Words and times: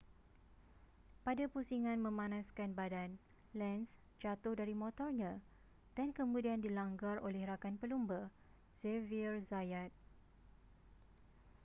pada 1.25 1.45
pusingan 1.53 1.99
memanaskan 2.07 2.69
badan 2.79 3.09
lenz 3.59 3.85
jatuh 4.23 4.53
dari 4.59 4.73
motornya 4.83 5.33
dan 5.97 6.07
kemudian 6.19 6.57
dilanggar 6.65 7.17
oleh 7.27 7.43
rakan 7.51 7.75
pelumba 7.81 8.21
xavier 8.81 9.33
zayat 9.49 9.91